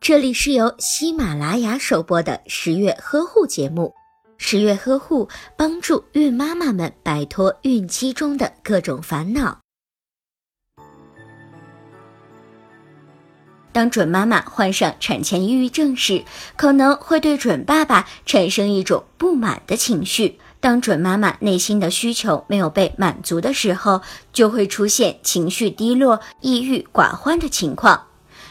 [0.00, 3.94] 这里是由喜马拉雅首播的十月呵护节目。
[4.36, 9.58] 十月呵护帮助孕妈妈们摆脱孕期中的各种烦恼。
[13.72, 16.22] 当准妈妈患上产前抑郁症时，
[16.56, 20.38] 可能会对准爸爸产生一种不满的情绪。
[20.60, 24.00] 当准妈妈内心的需求没有被满足的时候，
[24.32, 28.06] 就会出现情绪低落、抑郁寡欢的情况。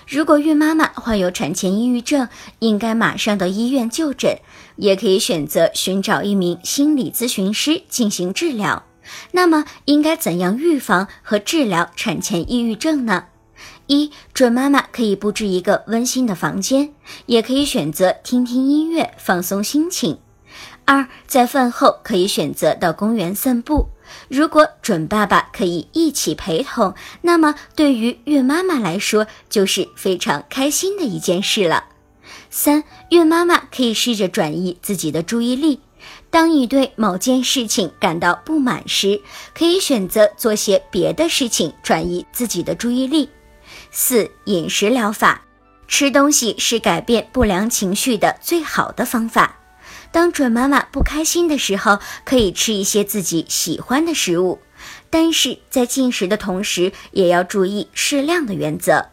[0.07, 2.27] 如果孕妈妈患有产前抑郁症，
[2.59, 4.37] 应该马上到医院就诊，
[4.75, 8.83] 也可以选择寻找一名心理咨询师进行治疗。
[9.31, 13.25] 那么，应该怎样预防和治疗产前抑郁症呢？
[13.87, 16.93] 一准妈妈可以布置一个温馨的房间，
[17.25, 20.19] 也可以选择听听音乐放松心情。
[20.85, 23.87] 二在饭后可以选择到公园散步，
[24.27, 31.85] 如果准爸爸可以一起陪同，那么对于孕妈妈来说就是非常开心的一件事了。
[32.49, 35.79] 三孕妈妈可以试着转移自己的注意力，
[36.29, 39.21] 当你对某件事情感到不满时，
[39.55, 43.29] 可以选择做些别的事情转移自己的注意力。
[43.89, 45.41] 四、饮食疗法，
[45.87, 49.59] 吃东西是改变不良情绪的最好的方法。
[50.13, 54.59] 当准妈妈不开心的时候，可以吃一些自己喜欢的食物，
[55.09, 59.12] 但是在进食的同时，也要注意适量的原则。